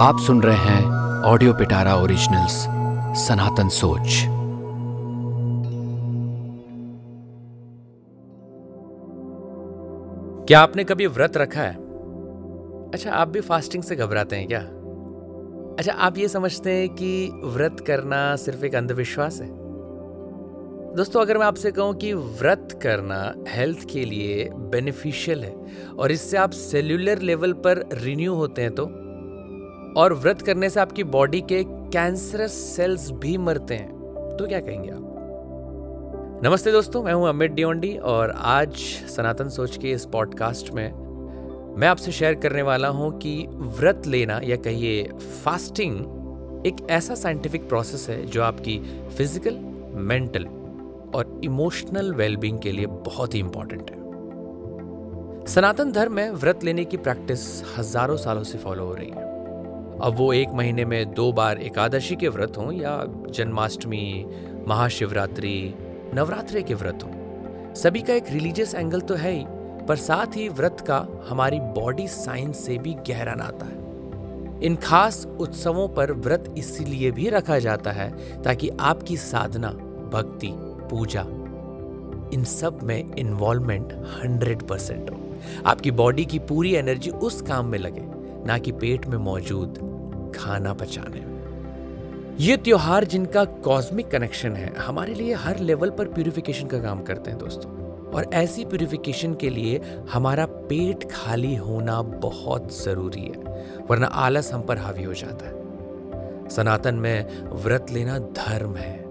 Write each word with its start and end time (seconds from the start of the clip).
आप 0.00 0.18
सुन 0.18 0.42
रहे 0.42 0.56
हैं 0.56 0.84
ऑडियो 1.22 1.54
पिटारा 1.54 1.94
ओरिजिनल्स 1.94 2.52
सनातन 3.26 3.68
सोच 3.68 4.06
क्या 10.46 10.60
आपने 10.60 10.84
कभी 10.84 11.06
व्रत 11.06 11.36
रखा 11.36 11.62
है? 11.62 11.74
अच्छा 12.94 13.12
आप 13.12 13.28
भी 13.28 13.40
फास्टिंग 13.40 13.82
से 13.82 13.96
घबराते 13.96 14.36
हैं 14.36 14.46
क्या? 14.48 14.60
अच्छा 15.78 15.92
आप 15.92 16.18
ये 16.18 16.28
समझते 16.28 16.72
हैं 16.72 16.88
कि 16.88 17.30
व्रत 17.44 17.84
करना 17.86 18.36
सिर्फ़ 18.36 18.64
एक 18.64 18.74
अंधविश्वास 18.74 19.40
है? 19.40 19.48
दोस्तों, 20.96 21.20
अगर 21.20 21.38
मैं 21.38 21.46
आपसे 21.46 21.70
कहूँ 21.70 21.94
कि 21.94 22.12
व्रत 22.12 22.80
करना 22.82 23.34
हेल्थ 23.48 23.86
के 23.92 24.04
लिए 24.04 24.48
बेनिफिशियल 24.54 25.44
है, 25.44 25.54
और 25.98 26.12
इससे 26.12 26.36
आप 26.36 26.50
सेल्यूलर 26.50 27.18
लेवल 27.18 27.52
पर 27.52 27.88
रिन्यू 27.92 28.34
होते 28.34 28.62
हैं 28.62 28.74
तो 28.74 28.99
और 29.96 30.12
व्रत 30.14 30.42
करने 30.42 30.68
से 30.70 30.80
आपकी 30.80 31.04
बॉडी 31.04 31.40
के 31.42 31.62
कैंसरस 31.64 32.52
सेल्स 32.76 33.10
भी 33.10 33.36
मरते 33.38 33.74
हैं। 33.74 34.36
तो 34.36 34.46
क्या 34.46 34.60
कहेंगे 34.60 34.90
आप? 34.90 36.40
नमस्ते 36.44 36.72
दोस्तों, 36.72 37.02
मैं 37.02 37.12
हूँ 37.12 37.28
अमित 37.28 37.50
डिओंडी 37.50 37.96
और 37.96 38.30
आज 38.30 38.76
सनातन 39.16 39.48
सोच 39.48 39.76
के 39.76 39.90
इस 39.90 40.04
पॉडकास्ट 40.04 40.70
में 40.70 40.92
मैं 41.78 41.88
आपसे 41.88 42.12
शेयर 42.12 42.34
करने 42.34 42.62
वाला 42.62 42.88
हूँ 42.88 43.10
कि 43.18 43.46
व्रत 43.50 44.06
लेना 44.06 44.40
या 44.44 44.56
कहिए 44.56 45.02
फास्टिंग 45.44 46.66
एक 46.66 46.86
ऐसा 46.90 47.14
साइंटिफिक 47.14 47.68
प्रोसेस 47.68 48.08
है 48.10 48.24
जो 48.26 48.42
आपकी 48.42 48.78
फ़िज़िकल 49.16 49.56
मेंटल 49.94 50.44
और 51.14 51.40
इमोशनल 51.44 52.12
वेलबींग 52.14 52.58
के 52.58 52.72
लिए 52.72 52.86
बहुत 52.86 53.34
ही 53.34 53.40
इंपॉर्टेंट 53.40 53.90
है। 53.90 53.98
सनातन 55.46 55.92
धर्म 55.92 56.12
में 56.12 56.30
व्रत 56.30 56.64
लेने 56.64 56.84
की 56.84 56.96
प्रैक्टिस 56.96 57.40
हज़ारों 57.78 58.16
सालों 58.16 58.42
से 58.42 58.58
फॉलो 58.58 58.84
हो 58.84 58.94
रही 58.94 59.10
है। 59.10 59.29
अब 60.02 60.14
वो 60.16 60.32
एक 60.32 60.48
महीने 60.48 60.84
में 60.84 61.12
दो 61.14 61.32
बार 61.32 61.58
एकादशी 61.58 62.16
के 62.16 62.28
व्रत 62.28 62.56
हों 62.58 62.72
या 62.72 63.04
जन्माष्टमी, 63.30 64.26
महाशिवरात्रि, 64.68 65.74
नवरात्रि 66.14 66.62
के 66.62 66.74
व्रत 66.74 67.02
हों। 67.04 67.74
सभी 67.74 68.00
का 68.00 68.14
एक 68.14 68.30
रिलीजियस 68.30 68.74
एंगल 68.74 69.00
तो 69.00 69.14
है 69.14 69.32
ही, 69.32 69.44
पर 69.86 69.96
साथ 69.96 70.36
ही 70.36 70.48
व्रत 70.48 70.80
का 70.80 71.06
हमारी 71.28 71.60
बॉडी 71.60 72.08
साइंस 72.08 72.64
से 72.66 72.78
भी 72.78 72.94
गहरा 73.08 73.34
नाता 73.34 73.66
है। 73.66 73.78
इन 74.62 74.76
खास 74.76 75.26
उत्सवों 75.40 75.88
पर 75.88 76.12
व्रत 76.12 76.54
इसीलिए 76.58 77.10
भी 77.10 77.28
रखा 77.28 77.58
जाता 77.58 77.92
है 77.92 78.42
ताकि 78.42 78.68
आपकी 78.80 79.16
साधना, 79.16 79.70
भक्ति, 80.12 80.50
पूजा, 80.90 81.22
इन 82.34 82.44
सब 82.44 82.78
में 82.82 83.16
इन्वॉल्वमेंट 83.16 83.92
हंड्रेड 83.92 84.62
परसेंट 84.62 85.10
हो। 85.10 85.20
आपकी 85.66 85.90
बॉडी 85.90 86.24
की 86.24 86.38
पूरी 86.38 86.74
एनर्जी 86.74 87.10
उस 87.10 87.40
काम 87.42 87.66
में 87.66 87.78
लगे, 87.78 88.04
ना 88.46 88.58
कि 88.58 88.72
पेट 88.72 89.06
में 89.06 89.18
मौजूद 89.18 89.89
खाना 90.40 90.72
पचाने 90.72 91.20
में। 91.20 91.40
ये 92.40 92.56
त्योहार 92.56 93.04
जिनका 93.04 93.44
कॉस्मिक 93.44 94.10
कनेक्शन 94.10 94.52
है, 94.52 94.76
हमारे 94.76 95.14
लिए 95.14 95.34
हर 95.34 95.58
लेवल 95.58 95.90
पर 95.90 96.04
प्यूरिफिकेशन 96.04 96.66
का 96.66 96.78
काम 96.78 97.02
करते 97.02 97.30
हैं 97.30 97.38
दोस्तों। 97.38 97.80
और 98.10 98.30
ऐसी 98.34 98.64
प्यूरिफिकेशन 98.64 99.34
के 99.34 99.50
लिए 99.50 99.80
हमारा 100.12 100.46
पेट 100.46 101.04
खाली 101.12 101.54
होना 101.54 102.02
बहुत 102.02 102.84
ज़रूरी 102.84 103.20
है, 103.20 103.64
वरना 103.90 104.06
आलस 104.06 104.52
हम 104.52 104.62
पर 104.62 104.78
हावी 104.78 105.04
हो 105.04 105.14
जाता 105.14 105.48
है। 105.48 106.48
सनातन 106.48 106.94
में 106.94 107.42
व्रत 107.62 107.86
लेना 107.90 108.18
धर्म 108.18 108.76
है। 108.76 109.04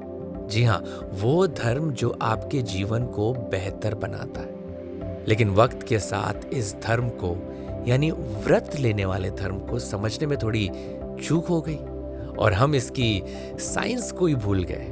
जी 0.48 0.64
हाँ 0.64 0.84
वो 1.14 1.48
धर्म 1.48 1.92
जो 1.92 2.18
आपके 2.22 2.62
जीवन 2.62 3.06
को 3.06 3.34
बेहतर 3.34 3.96
बनाता 3.96 4.42
है। 4.42 5.26
लेकिन 5.28 5.50
वक्त 5.50 5.84
के 5.84 6.00
साथ 6.00 6.54
इस 6.54 6.76
धर्म 6.84 7.10
को, 7.10 7.56
यानी 7.88 8.12
व्रत 8.12 8.72
लेने 8.80 9.06
वाले 9.06 9.32
धर्म 9.32 9.60
को 9.60 9.80
समझने 9.80 10.28
में 10.28 10.38
थोड़ी 10.44 10.70
चूक 11.24 11.48
हो 11.48 11.62
गई 11.62 11.78
और 12.38 12.54
हम 12.54 12.76
इसकी 12.76 13.24
साइंस 13.60 14.12
को 14.12 14.26
ही 14.26 14.36
भूल 14.36 14.64
गए। 14.64 14.86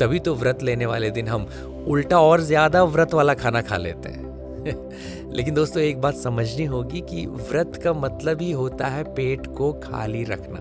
तभी 0.00 0.18
तो 0.18 0.34
व्रत 0.34 0.62
लेने 0.62 0.86
वाले 0.86 1.10
दिन 1.10 1.28
हम 1.28 1.46
उल्टा 1.88 2.20
और 2.20 2.40
ज़्यादा 2.40 2.84
व्रत 2.84 3.14
वाला 3.14 3.34
खाना 3.34 3.62
खा 3.62 3.76
लेते 3.76 4.08
हैं। 4.08 4.24
लेकिन 5.32 5.54
दोस्तों, 5.54 5.82
एक 5.82 6.00
बात 6.00 6.14
समझनी 6.14 6.64
होगी 6.64 7.00
कि 7.00 7.26
व्रत 7.26 7.80
का 7.84 7.92
मतलब 7.92 8.40
ही 8.40 8.50
होता 8.52 8.86
है 8.86 9.04
पेट 9.14 9.46
को 9.46 9.72
खाली 9.72 10.24
रखना, 10.24 10.60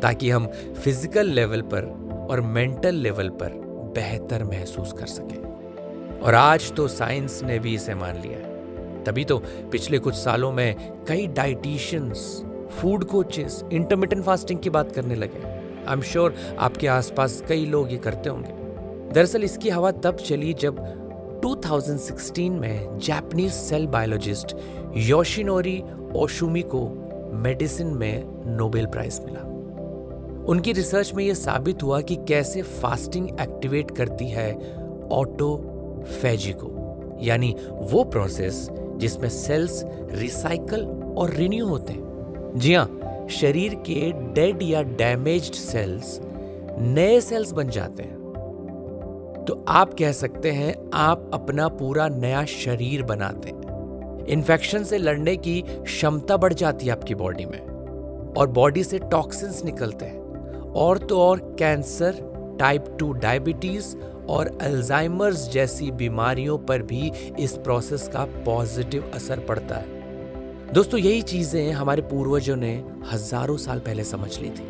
ताकि 0.00 0.30
हम 0.30 0.46
फ़िज़िकल 0.84 1.26
लेवल 1.26 1.62
पर 1.62 1.84
और 2.30 2.40
मेंटल 2.40 2.94
लेवल 2.94 3.28
पर 3.28 3.52
बेहतर 3.94 4.44
महसूस 4.44 4.92
कर 4.92 5.06
सकें। 5.06 6.20
और 6.20 6.34
आज 6.34 6.72
तो 6.72 6.88
साइंस 6.88 7.42
ने 7.42 7.58
भी 7.58 7.74
इसे 7.74 7.94
मान 7.94 8.20
लिया 8.20 8.46
तभी 9.04 9.24
तो 9.24 9.38
पिछले 9.72 9.98
कुछ 9.98 10.14
सालों 10.14 10.52
में 10.52 10.74
कई 11.08 11.26
dietitians 11.26 12.42
food 12.70 13.04
coaches 13.04 13.62
intermittent 13.72 14.24
fasting 14.24 14.58
की 14.58 14.70
बात 14.70 14.92
करने 14.92 15.14
लगे। 15.14 15.42
आई 15.86 15.92
एम 15.92 16.00
श्योर 16.02 16.34
आपके 16.58 16.86
आसपास 16.86 17.42
कई 17.48 17.66
लोग 17.66 17.92
ये 17.92 17.98
करते 17.98 18.28
होंगे। 18.28 19.12
दरअसल 19.12 19.44
इसकी 19.44 19.68
हवा 19.68 19.90
तब 19.90 20.16
चली 20.16 20.52
जब 20.54 20.78
2016 21.42 22.58
में 22.60 22.98
Japanese 22.98 23.52
cell 23.52 23.86
biologist 23.86 24.56
Yoshinori 24.96 25.82
Ohsumi 26.16 26.62
को 26.62 26.88
मेडिसिन 27.34 27.86
में 27.86 28.56
नोबेल 28.56 28.86
प्राइज 28.86 29.20
मिला। 29.24 29.40
उनकी 30.48 30.72
रिसर्च 30.72 31.12
में 31.14 31.24
यह 31.24 31.34
साबित 31.34 31.82
हुआ 31.82 32.00
कि 32.00 32.16
कैसे 32.28 32.62
फास्टिंग 32.62 33.28
एक्टिवेट 33.40 33.90
करती 33.90 34.28
है 34.28 34.52
ऑटोफेजी 35.12 36.52
को, 36.52 36.70
यानी 37.22 37.54
वो 37.82 38.04
प्रोसेस 38.04 38.68
जिसमें 38.96 39.28
सेल्स 39.28 39.82
रिसाइकल 40.12 40.86
और 41.18 41.30
रिन्यू 41.30 41.66
होते 41.66 41.92
हैं। 41.92 42.07
जी 42.58 42.74
हाँ 42.74 43.26
शरीर 43.30 43.74
के 43.74 44.12
डेड 44.34 44.62
या 44.62 44.82
डैमेज्ड 44.82 45.54
सेल्स 45.54 46.20
नए 46.78 47.20
सेल्स 47.20 47.52
बन 47.52 47.68
जाते 47.68 48.02
हैं। 48.02 48.16
तो 49.48 49.64
आप 49.68 49.94
कह 49.94 50.12
सकते 50.12 50.50
हैं, 50.50 50.90
आप 50.94 51.30
अपना 51.34 51.68
पूरा 51.68 52.08
नया 52.08 52.44
शरीर 52.44 53.02
बनाते 53.02 53.48
हैं। 53.48 54.26
इन्फेक्शन 54.26 54.84
से 54.84 54.98
लड़ने 54.98 55.36
की 55.36 55.64
क्षमता 55.68 56.36
बढ़ 56.36 56.52
जाती 56.52 56.86
है 56.86 56.92
आपकी 56.92 57.14
बॉडी 57.14 57.44
में 57.44 57.60
और 58.38 58.48
बॉडी 58.48 58.84
से 58.84 58.98
टॉक्सिन्स 58.98 59.64
निकलते 59.64 60.04
हैं। 60.04 60.20
और 60.72 60.98
तो 60.98 61.20
और 61.20 61.56
कैंसर 61.58 62.12
टाइप 62.60 62.96
टू 62.98 63.12
डायबिटीज़ 63.12 63.96
और 64.28 64.58
अल्जाइमर्स 64.62 65.50
जैसी 65.50 65.90
बीमारियों 65.90 66.58
पर 66.58 66.82
भी 66.82 67.12
इस 67.38 67.52
प्रोसेस 67.52 68.08
का 68.08 68.24
पॉजिटिव 68.24 69.12
असर 69.14 69.40
पड़ता 69.40 69.74
है। 69.74 69.97
दोस्तों, 70.68 70.98
यही 71.00 71.20
चीज़ें 71.22 71.72
हमारे 71.72 72.02
पूर्वजों 72.02 72.54
ने 72.56 72.72
हज़ारों 73.10 73.56
साल 73.56 73.78
पहले 73.78 74.04
समझ 74.04 74.38
ली 74.38 74.48
थी। 74.48 74.64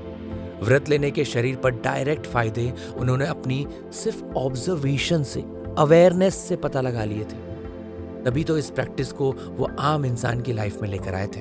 व्रत 0.62 0.88
लेने 0.88 1.10
के 1.10 1.25
शरीर 1.25 1.56
पर 1.56 1.70
डायरेक्ट 1.81 2.26
फ़ायदे 2.26 2.72
उन्होंने 2.97 3.26
अपनी 3.26 3.66
सिर्फ़ 3.94 4.22
ऑब्जर्वेशन 4.37 5.22
से 5.22 5.42
अवेयरनेस 5.78 6.34
से 6.38 6.56
पता 6.56 6.81
लगा 6.81 7.04
लिए 7.04 7.25
थे। 7.25 8.22
तभी 8.25 8.44
तो 8.44 8.58
इस 8.58 8.70
प्रैक्टिस 8.70 9.12
को 9.12 9.32
वो 9.50 9.70
आम 9.81 10.04
इंसान 10.06 10.41
की 10.41 10.53
लाइफ 10.53 10.81
में 10.82 10.88
लेकर 10.88 11.14
आए 11.14 11.26
थे, 11.26 11.41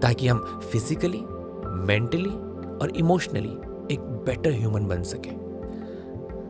ताकि 0.00 0.28
हम 0.28 0.60
फिजिकली 0.62 1.22
मेंटली 1.86 2.28
और 2.28 2.92
इमोशनली 2.96 3.94
एक 3.94 4.00
बेटर 4.26 4.52
ह्यूमन 4.52 4.86
बन 4.86 5.02
सके। 5.04 5.30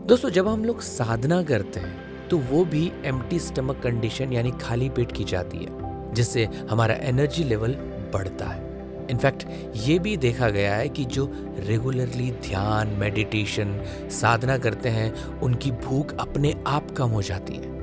दोस्तों, 0.06 0.30
जब 0.30 0.48
हम 0.48 0.64
लोग 0.64 0.80
साधना 0.82 1.42
करते 1.44 1.80
हैं 1.80 2.28
तो 2.28 2.38
वो 2.50 2.64
भी 2.66 2.90
एम्प्टी 3.06 3.38
स्टमक 3.40 3.80
कंडीशन 3.82 4.32
यानी 4.32 4.50
खाली 4.60 4.88
पेट 4.90 5.12
की 5.12 5.24
जाती 5.24 5.58
है। 5.58 5.85
जिससे 6.16 6.44
हमारा 6.70 6.94
एनर्जी 6.94 7.44
लेवल 7.44 7.74
बढ़ता 8.14 8.46
है। 8.46 8.64
इनफैक्ट 9.10 9.46
ये 9.76 9.98
भी 9.98 10.16
देखा 10.16 10.48
गया 10.48 10.74
है 10.74 10.88
कि 10.88 11.04
जो 11.04 11.30
रेगुलरली 11.58 12.30
ध्यान 12.42 12.88
मेडिटेशन 12.88 13.80
साधना 14.10 14.58
करते 14.58 14.88
हैं, 14.88 15.40
उनकी 15.40 15.70
भूख 15.70 16.14
अपने 16.20 16.54
आप 16.66 16.90
कम 16.90 17.08
हो 17.08 17.22
जाती 17.22 17.54
है। 17.54 17.74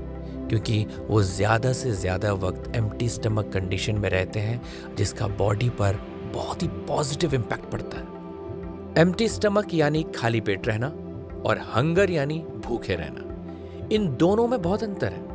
क्योंकि 0.50 0.86
वो 1.10 1.22
ज़्यादा 1.22 1.74
से 1.74 1.92
ज़्यादा 1.92 2.34
वक्त 2.34 2.76
एम्प्टी 2.76 3.10
स्टमक 3.10 3.52
कंडीशन 3.54 3.96
में 3.96 4.10
रहते 4.10 4.40
हैं, 4.40 4.62
जिसका 4.96 5.28
बॉडी 5.28 5.70
पर 5.70 6.00
बहुत 6.34 6.64
ही 6.64 6.68
पॉजिटिव 6.68 7.36
इम्पैक्ट 7.36 7.66
पड़ता 7.66 7.98
है। 7.98 9.02
एम्प्टी 9.02 9.28
स्टमक 9.28 9.74
यानी 9.74 10.04
खाली 10.16 10.42
पेट 10.42 10.68
रहना 10.68 10.88
और 11.46 11.62
हंगर 11.76 12.12
यानी 12.12 12.40
भूखे 12.66 12.96
रहना। 12.96 13.88
इन 13.96 14.16
दोनों 14.16 14.48
में 14.48 14.62
बहुत 14.62 14.84
अंतर 14.84 15.14
है। 15.14 15.33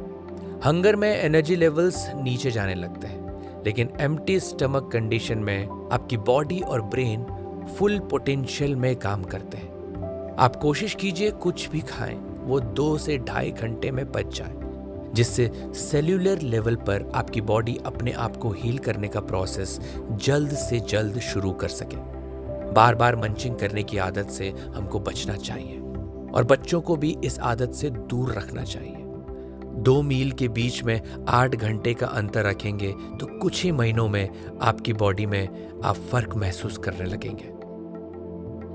हंगर 0.65 0.97
में 0.97 1.09
एनर्जी 1.09 1.57
लेवल्स 1.57 2.07
नीचे 2.15 2.51
जाने 2.51 2.75
लगते 2.75 3.07
हैं, 3.07 3.63
लेकिन 3.65 3.89
एम्प्टी 4.01 4.39
स्टमक 4.41 4.89
कंडीशन 4.93 5.39
में 5.39 5.89
आपकी 5.93 6.17
बॉडी 6.17 6.59
और 6.61 6.83
ब्रेन 6.85 7.25
फुल 7.69 7.99
पोटेंशियल 8.01 8.75
में 8.77 8.95
काम 8.97 9.23
करते 9.25 9.59
हैं। 9.59 10.37
आप 10.39 10.57
कोशिश 10.57 10.95
कीजिए 10.95 11.31
कुछ 11.31 11.69
भी 11.71 11.81
खाएँ, 11.81 12.17
वो 12.41 12.61
दो 12.61 12.97
से 12.99 13.19
ढाई 13.19 13.51
घंटे 13.53 13.91
में 13.91 14.05
बच 14.13 14.37
जाए, 14.39 14.55
जिससे 15.15 15.51
सेल्यूलर 15.77 16.41
लेवल 16.41 16.77
पर 16.83 17.11
आपकी 17.15 17.41
बॉडी 17.41 17.79
अपने 17.87 18.13
आप 18.13 18.37
को 18.37 18.53
हील 18.53 18.79
करने 18.79 19.09
का 19.09 19.21
प्रोसेस 19.21 19.81
जल्द 20.11 20.55
से 20.57 20.81
जल्द 20.81 21.19
शुरू 21.23 21.53
कर 21.53 21.69
सके। 21.69 21.97
बार 22.73 22.95
बार 22.95 23.17
मंचिंग 23.17 23.57
करने 23.57 23.83
की 23.83 23.99
आदत 23.99 24.31
से 24.31 24.55
हमको 24.75 25.01
बचना 25.01 25.37
चाहिए, 25.37 25.79
और 26.35 26.45
बच्चों 26.45 26.81
को 26.81 26.97
भी 26.97 27.17
इस 27.25 27.39
आदत 27.39 27.73
से 27.73 27.91
दूर 27.91 28.33
रखना 28.33 28.65
चाहिए। 28.65 28.98
दो 29.79 30.01
मील 30.03 30.31
के 30.33 30.49
बीच 30.49 30.83
में 30.85 31.01
आठ 31.29 31.55
घंटे 31.55 31.95
का 31.95 32.07
अंतर 32.07 32.45
रखेंगे 32.45 32.93
तो 32.93 33.27
कुछ 33.39 33.63
ही 33.65 33.73
महीनों 33.73 34.09
में 34.09 34.29
आपकी 34.63 34.93
बॉडी 34.93 35.27
में 35.27 35.49
आप 35.85 35.97
फ़र्क 35.97 36.35
महसूस 36.37 36.79
करने 36.79 37.05
लगेंगे। 37.05 37.45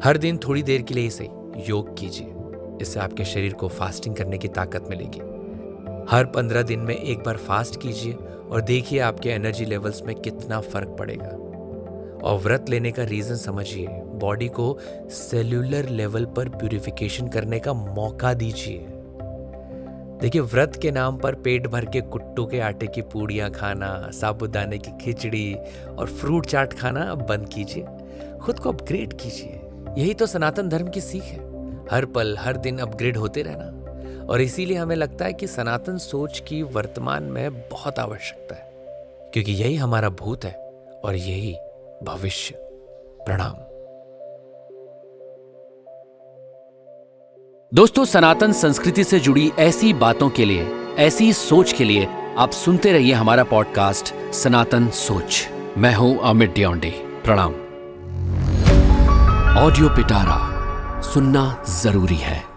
हर 0.08 0.18
दिन 0.18 0.38
थोड़ी 0.38 0.64
देर 0.64 0.82
के 0.82 0.94
लिए 0.94 1.08
इसे 1.08 1.30
योग 1.70 1.98
कीजिए। 1.98 2.34
इससे 2.82 3.00
आपके 3.00 3.26
शरीर 3.26 3.54
को 3.54 3.68
फास्टिंग 3.68 4.16
करने 4.16 4.38
की 4.38 4.48
ताकत 4.48 4.86
मिलेगी। 4.90 5.20
हर 6.16 6.26
पंद्रह 6.26 6.62
दिन 6.62 6.80
में 6.80 6.96
एक 6.96 7.20
बार 7.20 7.38
फास्ट 7.38 7.82
कीजिए 7.82 8.14
और 8.14 8.62
देखिए 8.62 9.00
आपके 9.00 9.30
एनर्जी 9.30 9.66
लेवल्स 9.66 10.02
में 10.04 10.16
कितना 10.16 10.62
फ़र्क 10.62 10.96
पड़ेगा। 11.00 11.38
और 12.24 12.40
व्रत 12.40 12.70
लेने 12.70 12.92
का 12.92 13.04
रीजन 13.04 13.36
समझिए। 13.36 13.88
बॉडी 14.16 14.48
को 14.48 14.78
सेल्यूलर 15.10 15.90
लेवल 15.90 16.26
पर 16.26 16.50
प्यूरिफिकेशन 16.50 17.28
करने 17.28 17.60
का 17.60 17.74
मौका 17.74 18.34
दीजिए। 18.34 18.88
देखिए, 20.24 20.42
व्रत 20.42 20.80
के 20.82 20.92
नाम 20.92 21.18
पर 21.18 21.36
पेट 21.36 21.68
भर 21.68 21.86
के 21.86 22.02
कुट्टू 22.02 22.46
के 22.46 22.60
आटे 22.60 22.88
की 22.88 23.02
पूड़ियाँ 23.02 23.52
खाना, 23.52 24.12
साबुदाने 24.12 24.78
की 24.78 24.92
खिचड़ी 25.02 25.56
और 25.98 26.08
फ्रूट 26.08 26.46
चाट 26.46 26.74
खाना 26.74 27.02
अब 27.02 27.22
बंद 27.22 27.50
कीजिए। 27.50 27.86
खुद 28.38 28.60
को 28.60 28.70
अपग्रेड 28.70 29.14
कीजिए। 29.14 29.62
यही 29.98 30.14
तो 30.14 30.26
सनातन 30.26 30.70
धर्म 30.70 30.90
की 30.90 31.02
सीख 31.02 31.24
है। 31.24 31.40
हर 31.92 32.06
पल, 32.06 32.38
हर 32.38 32.58
दिन 32.58 32.80
अपग्रेड 32.80 33.18
होते 33.18 33.42
रहना। 33.42 33.66
और 34.26 34.42
इसीलिए 34.42 34.78
हमें 34.78 34.96
लगता 34.96 35.26
है 35.26 35.34
कि 35.34 35.48
सनातन 35.48 35.98
सोच 35.98 36.44
की 36.48 36.62
वर्तमान 36.62 37.24
में 37.24 37.70
बहुत 37.70 38.00
आवश्यकता 38.00 38.56
है। 38.56 38.72
क्योंकि 39.34 39.52
यही 39.52 39.76
हमारा 39.76 40.10
भूत 40.10 40.46
है 40.46 40.72
और 41.06 41.16
यही 41.16 41.56
भविष्य। 42.04 42.56
प्रणाम। 43.26 43.73
दोस्तों, 47.74 48.06
सनातन 48.06 48.52
संस्कृति 48.52 49.04
से 49.04 49.20
जुड़ी 49.20 49.52
ऐसी 49.60 49.94
बातों 49.94 50.30
के 50.30 50.46
लिए, 50.46 50.68
ऐसी 50.98 51.34
सोच 51.34 51.74
के 51.74 51.84
लिए 51.84 52.08
आप 52.38 52.52
सुनते 52.52 52.92
रहिए 52.92 53.14
हमारा 53.14 53.44
पॉडकास्ट 53.44 54.34
सनातन 54.34 54.90
सोच। 54.90 55.48
मैं 55.78 55.96
हूँ 55.96 56.20
अमित 56.24 56.54
डियोंडे। 56.54 56.90
प्रणाम। 57.26 57.52
ऑडियो 59.58 59.90
पिटारा, 59.90 61.02
सुनना 61.02 61.64
ज़रूरी 61.70 62.16
है। 62.16 62.53